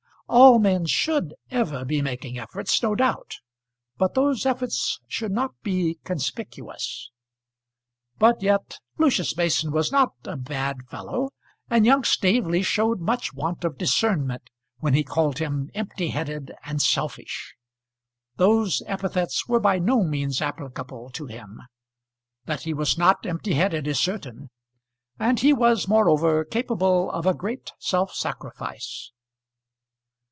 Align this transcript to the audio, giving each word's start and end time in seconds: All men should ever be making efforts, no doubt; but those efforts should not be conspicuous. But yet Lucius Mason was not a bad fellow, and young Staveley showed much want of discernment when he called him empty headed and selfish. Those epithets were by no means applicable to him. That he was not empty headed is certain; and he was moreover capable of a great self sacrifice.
All 0.33 0.59
men 0.59 0.85
should 0.85 1.33
ever 1.49 1.83
be 1.83 2.01
making 2.01 2.39
efforts, 2.39 2.81
no 2.81 2.95
doubt; 2.95 3.39
but 3.97 4.13
those 4.13 4.45
efforts 4.45 5.01
should 5.05 5.33
not 5.33 5.51
be 5.61 5.99
conspicuous. 6.05 7.11
But 8.17 8.41
yet 8.41 8.79
Lucius 8.97 9.35
Mason 9.35 9.73
was 9.73 9.91
not 9.91 10.13
a 10.23 10.37
bad 10.37 10.83
fellow, 10.89 11.31
and 11.69 11.85
young 11.85 12.05
Staveley 12.05 12.61
showed 12.63 13.01
much 13.01 13.33
want 13.33 13.65
of 13.65 13.77
discernment 13.77 14.49
when 14.77 14.93
he 14.93 15.03
called 15.03 15.39
him 15.39 15.69
empty 15.75 16.11
headed 16.11 16.53
and 16.63 16.81
selfish. 16.81 17.53
Those 18.37 18.81
epithets 18.87 19.49
were 19.49 19.59
by 19.59 19.79
no 19.79 20.01
means 20.05 20.41
applicable 20.41 21.09
to 21.09 21.25
him. 21.25 21.59
That 22.45 22.61
he 22.63 22.73
was 22.73 22.97
not 22.97 23.25
empty 23.25 23.55
headed 23.55 23.85
is 23.85 23.99
certain; 23.99 24.49
and 25.19 25.41
he 25.41 25.51
was 25.51 25.89
moreover 25.89 26.45
capable 26.45 27.11
of 27.11 27.25
a 27.25 27.33
great 27.33 27.73
self 27.79 28.13
sacrifice. 28.13 29.11